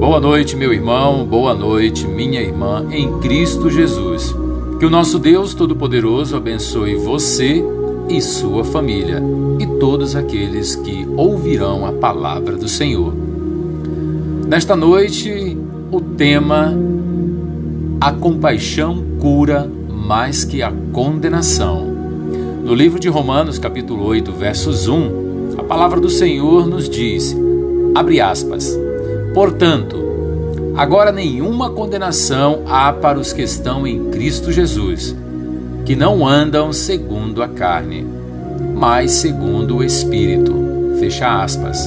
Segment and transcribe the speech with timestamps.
[0.00, 4.34] Boa noite, meu irmão, boa noite, minha irmã, em Cristo Jesus.
[4.78, 7.62] Que o nosso Deus Todo-Poderoso abençoe você
[8.08, 9.22] e sua família
[9.58, 13.12] e todos aqueles que ouvirão a palavra do Senhor.
[14.48, 15.54] Nesta noite,
[15.92, 16.74] o tema
[18.00, 21.84] A compaixão cura mais que a condenação.
[22.64, 27.36] No livro de Romanos, capítulo 8, versos 1, a palavra do Senhor nos diz:
[27.94, 28.74] abre aspas.
[29.32, 35.14] Portanto, agora nenhuma condenação há para os que estão em Cristo Jesus,
[35.84, 38.04] que não andam segundo a carne,
[38.74, 40.52] mas segundo o Espírito.
[40.98, 41.78] Fecha aspas.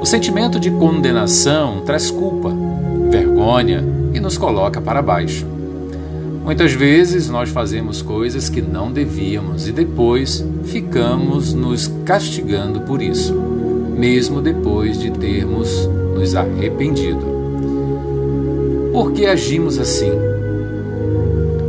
[0.00, 2.52] O sentimento de condenação traz culpa,
[3.10, 5.44] vergonha e nos coloca para baixo.
[6.44, 13.57] Muitas vezes nós fazemos coisas que não devíamos e depois ficamos nos castigando por isso
[13.98, 17.26] mesmo depois de termos nos arrependido.
[18.92, 20.12] Por que agimos assim?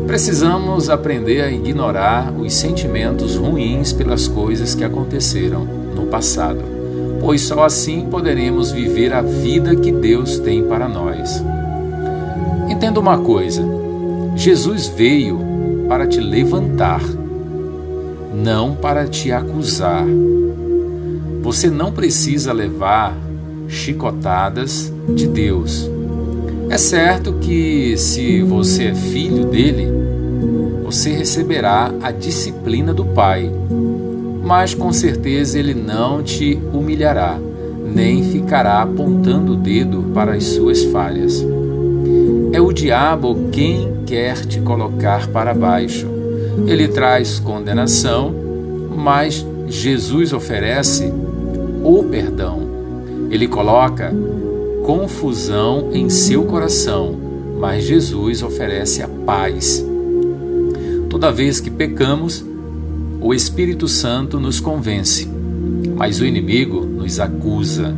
[0.06, 6.64] Precisamos aprender a ignorar os sentimentos ruins pelas coisas que aconteceram no passado,
[7.20, 11.44] pois só assim poderemos viver a vida que Deus tem para nós.
[12.70, 13.64] Entenda uma coisa:
[14.36, 15.40] Jesus veio
[15.88, 17.02] para te levantar,
[18.34, 20.06] não para te acusar
[21.42, 23.16] você não precisa levar
[23.68, 25.90] chicotadas de Deus.
[26.70, 29.88] É certo que, se você é filho dele,
[30.84, 33.50] você receberá a disciplina do Pai,
[34.44, 37.38] mas com certeza ele não te humilhará,
[37.86, 41.46] nem ficará apontando o dedo para as suas falhas.
[42.52, 46.08] É o diabo quem quer te colocar para baixo.
[46.68, 48.34] Ele traz condenação,
[48.96, 51.14] mas Jesus oferece
[51.84, 52.62] o perdão.
[53.30, 54.14] Ele coloca
[54.84, 57.16] confusão em seu coração,
[57.60, 59.86] mas Jesus oferece a paz.
[61.10, 62.44] Toda vez que pecamos,
[63.22, 65.28] o Espírito Santo nos convence,
[65.96, 67.96] mas o inimigo nos acusa.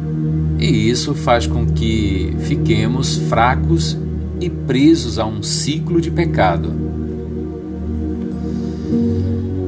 [0.60, 3.98] E isso faz com que fiquemos fracos
[4.40, 6.72] e presos a um ciclo de pecado.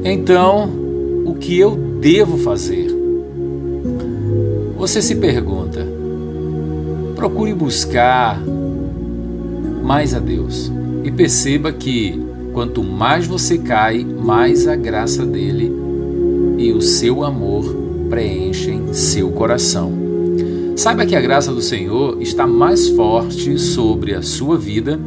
[0.04, 0.68] Então,
[1.24, 3.03] o que eu devo fazer?
[4.84, 5.80] Você se pergunta,
[7.16, 8.38] procure buscar
[9.82, 10.70] mais a Deus
[11.02, 12.22] e perceba que
[12.52, 15.72] quanto mais você cai, mais a graça dele
[16.58, 17.64] e o seu amor
[18.10, 19.90] preenchem seu coração.
[20.76, 25.00] Saiba que a graça do Senhor está mais forte sobre a sua vida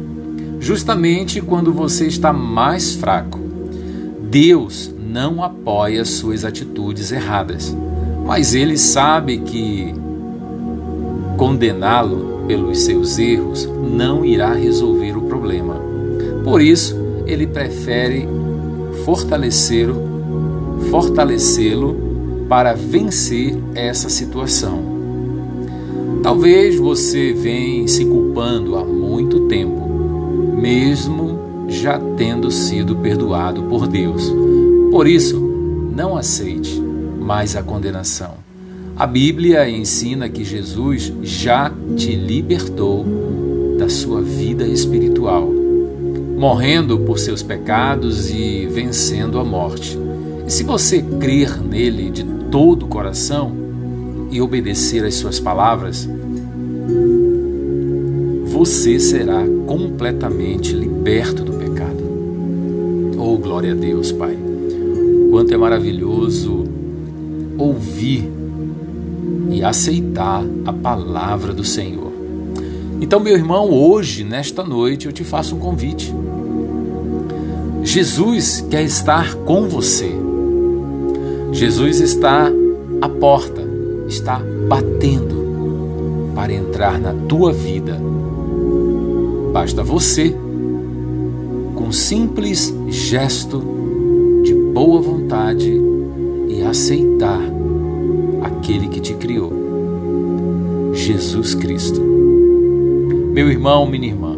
[0.58, 3.38] justamente quando você está mais fraco.
[4.28, 7.76] Deus não apoia suas atitudes erradas
[8.28, 9.94] mas ele sabe que
[11.38, 15.80] condená-lo pelos seus erros não irá resolver o problema.
[16.44, 16.94] Por isso,
[17.24, 18.28] ele prefere
[19.06, 19.96] fortalecê-lo,
[20.90, 21.96] fortalecê-lo
[22.50, 24.82] para vencer essa situação.
[26.22, 29.88] Talvez você venha se culpando há muito tempo,
[30.54, 34.30] mesmo já tendo sido perdoado por Deus.
[34.90, 35.40] Por isso,
[35.96, 36.87] não aceite
[37.28, 38.36] mais a condenação.
[38.96, 43.04] A Bíblia ensina que Jesus já te libertou
[43.78, 45.46] da sua vida espiritual,
[46.38, 49.98] morrendo por seus pecados e vencendo a morte.
[50.46, 53.52] E se você crer nele de todo o coração
[54.30, 56.08] e obedecer às suas palavras,
[58.46, 63.18] você será completamente liberto do pecado.
[63.18, 64.34] Oh, glória a Deus, Pai.
[65.30, 66.77] Quanto é maravilhoso
[67.58, 68.30] ouvir
[69.50, 72.12] e aceitar a palavra do Senhor.
[73.00, 76.14] Então, meu irmão, hoje, nesta noite, eu te faço um convite.
[77.82, 80.10] Jesus quer estar com você.
[81.52, 82.50] Jesus está
[83.00, 83.62] à porta,
[84.08, 87.98] está batendo para entrar na tua vida.
[89.52, 90.34] Basta você,
[91.74, 93.62] com um simples gesto
[94.44, 95.87] de boa vontade,
[96.62, 97.40] aceitar
[98.42, 99.52] aquele que te criou,
[100.92, 102.00] Jesus Cristo.
[103.32, 104.36] Meu irmão, minha irmã,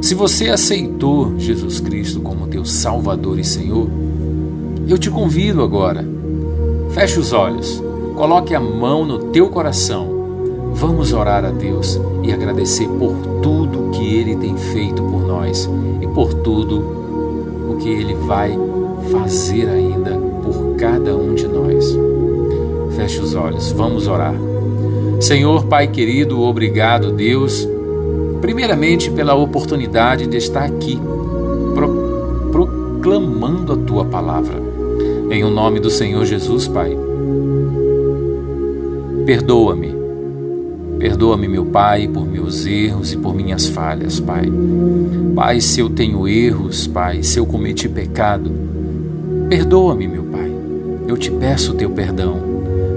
[0.00, 3.88] se você aceitou Jesus Cristo como teu Salvador e Senhor,
[4.88, 6.06] eu te convido agora.
[6.90, 7.82] Feche os olhos,
[8.14, 10.16] coloque a mão no teu coração.
[10.74, 13.12] Vamos orar a Deus e agradecer por
[13.42, 15.68] tudo que Ele tem feito por nós
[16.00, 16.78] e por tudo
[17.70, 18.56] o que Ele vai
[19.10, 20.17] fazer ainda
[20.48, 21.96] por cada um de nós.
[22.96, 24.34] Feche os olhos, vamos orar.
[25.20, 27.68] Senhor Pai querido, obrigado, Deus,
[28.40, 30.98] primeiramente pela oportunidade de estar aqui
[31.74, 34.56] pro, proclamando a tua palavra.
[35.30, 36.96] Em o nome do Senhor Jesus, Pai.
[39.26, 39.94] Perdoa-me.
[40.98, 44.50] Perdoa-me, meu Pai, por meus erros e por minhas falhas, Pai.
[45.34, 48.50] Pai, se eu tenho erros, Pai, se eu cometi pecado,
[49.48, 50.52] perdoa-me, meu Pai.
[51.06, 52.36] Eu te peço o teu perdão.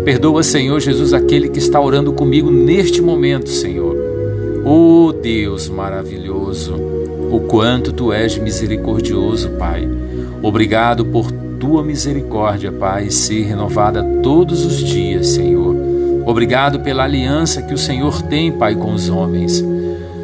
[0.03, 3.95] Perdoa, Senhor Jesus, aquele que está orando comigo neste momento, Senhor.
[4.65, 6.75] Oh Deus maravilhoso,
[7.31, 9.87] o quanto tu és misericordioso, Pai.
[10.41, 15.75] Obrigado por tua misericórdia, Pai, ser renovada todos os dias, Senhor.
[16.25, 19.63] Obrigado pela aliança que o Senhor tem, Pai, com os homens.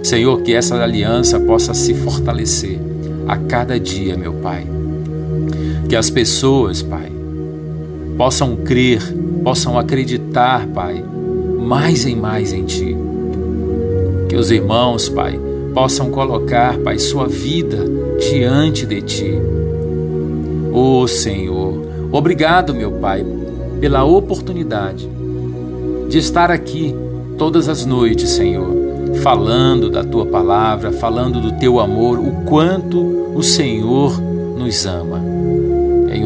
[0.03, 2.79] Senhor, que essa aliança possa se fortalecer
[3.27, 4.76] a cada dia, meu Pai.
[5.87, 7.09] Que as pessoas, Pai,
[8.17, 9.01] possam crer,
[9.41, 11.01] possam acreditar, Pai,
[11.59, 12.95] mais e mais em Ti.
[14.27, 15.39] Que os irmãos, Pai,
[15.73, 17.85] possam colocar, Pai, sua vida
[18.19, 19.33] diante de Ti.
[20.73, 21.81] Oh Senhor,
[22.11, 23.25] obrigado, meu Pai,
[23.79, 25.09] pela oportunidade
[26.09, 26.93] de estar aqui
[27.37, 28.75] todas as noites, Senhor,
[29.21, 32.99] falando da Tua palavra, falando do Teu amor, o quanto
[33.33, 34.19] o Senhor
[34.57, 35.36] nos ama.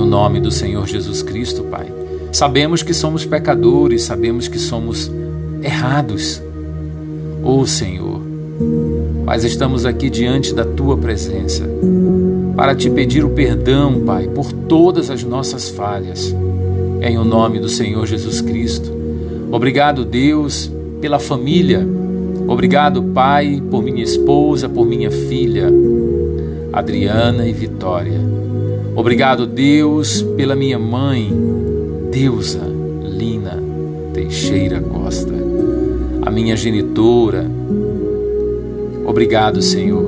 [0.02, 1.86] Em o nome do Senhor Jesus Cristo, Pai.
[2.32, 5.12] Sabemos que somos pecadores, sabemos que somos
[5.62, 6.42] errados.
[7.44, 8.20] Oh Senhor,
[9.24, 11.70] mas estamos aqui diante da tua presença
[12.56, 16.36] para te pedir o perdão, Pai, por todas as nossas falhas.
[17.00, 18.92] Em o nome do Senhor Jesus Cristo.
[19.52, 21.88] Obrigado, Deus, pela família.
[22.48, 25.68] Obrigado, Pai, por minha esposa, por minha filha,
[26.74, 28.42] Adriana e Vitória.
[29.02, 31.28] Obrigado, Deus, pela minha mãe,
[32.12, 32.62] Deusa
[33.02, 33.58] Lina
[34.14, 35.34] Teixeira Costa,
[36.22, 37.50] a minha genitora,
[39.04, 40.06] Obrigado, Senhor,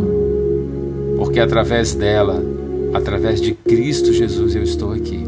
[1.18, 2.40] porque através dela,
[2.94, 5.26] através de Cristo Jesus, eu estou aqui.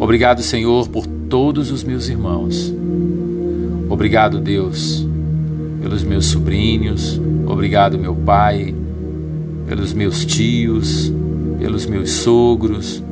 [0.00, 2.74] Obrigado, Senhor, por todos os meus irmãos.
[3.88, 5.06] Obrigado, Deus,
[5.80, 7.20] pelos meus sobrinhos.
[7.46, 8.74] Obrigado, meu Pai,
[9.68, 11.12] pelos meus tios,
[11.60, 13.02] pelos meus sogros.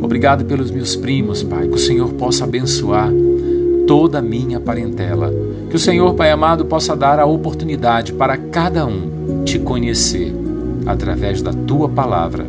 [0.00, 1.66] Obrigado pelos meus primos, Pai.
[1.66, 3.10] Que o Senhor possa abençoar
[3.86, 5.32] toda a minha parentela
[5.74, 10.32] que o Senhor, Pai amado, possa dar a oportunidade para cada um te conhecer
[10.86, 12.46] através da tua palavra.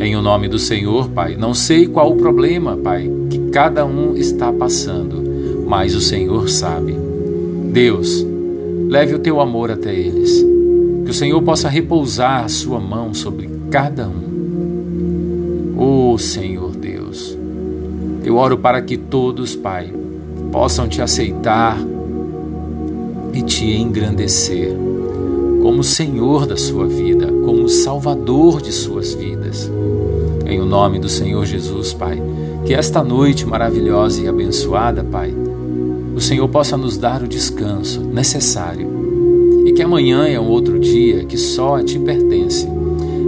[0.00, 4.16] Em o nome do Senhor, Pai, não sei qual o problema, Pai, que cada um
[4.16, 5.22] está passando,
[5.66, 6.96] mas o Senhor sabe.
[7.70, 8.26] Deus,
[8.88, 10.42] leve o teu amor até eles.
[11.04, 14.31] Que o Senhor possa repousar a sua mão sobre cada um.
[16.22, 17.36] Senhor Deus,
[18.24, 19.92] eu oro para que todos, Pai,
[20.50, 21.78] possam te aceitar
[23.34, 24.76] e te engrandecer
[25.62, 29.70] como Senhor da sua vida, como Salvador de suas vidas.
[30.46, 32.20] Em o nome do Senhor Jesus, Pai,
[32.64, 35.32] que esta noite maravilhosa e abençoada, Pai,
[36.14, 38.88] o Senhor possa nos dar o descanso necessário
[39.64, 42.66] e que amanhã é um outro dia que só a ti pertence.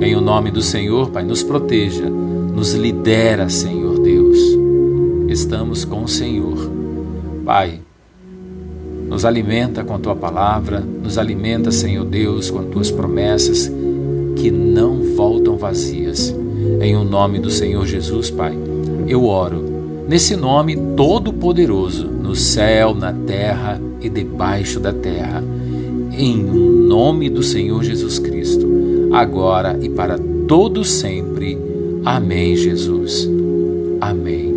[0.00, 2.04] Em o nome do Senhor, Pai, nos proteja,
[2.54, 4.38] nos lidera, Senhor Deus.
[5.28, 6.70] Estamos com o Senhor.
[7.44, 7.80] Pai,
[9.08, 13.70] nos alimenta com a tua palavra, nos alimenta, Senhor Deus, com as tuas promessas
[14.36, 16.34] que não voltam vazias.
[16.80, 18.56] Em o nome do Senhor Jesus, Pai,
[19.08, 19.64] eu oro
[20.08, 25.42] nesse nome todo-poderoso, no céu, na terra e debaixo da terra.
[26.16, 31.73] Em nome do Senhor Jesus Cristo, agora e para todo sempre.
[32.04, 33.28] Amém, Jesus.
[34.00, 34.54] Amém.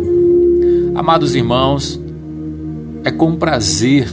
[0.94, 1.98] Amados irmãos,
[3.04, 4.08] é com prazer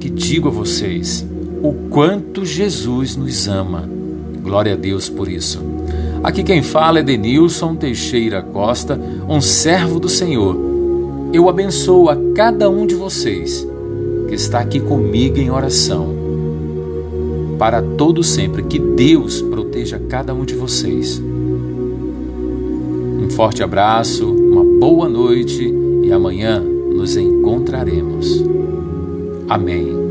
[0.00, 1.24] que digo a vocês
[1.62, 3.88] o quanto Jesus nos ama.
[4.42, 5.60] Glória a Deus por isso.
[6.24, 10.56] Aqui quem fala é Denilson Teixeira Costa, um servo do Senhor.
[11.32, 13.66] Eu abençoo a cada um de vocês
[14.28, 16.14] que está aqui comigo em oração.
[17.58, 21.22] Para todo sempre, que Deus proteja cada um de vocês.
[23.26, 25.68] Um forte abraço, uma boa noite
[26.04, 28.40] e amanhã nos encontraremos.
[29.48, 30.05] Amém.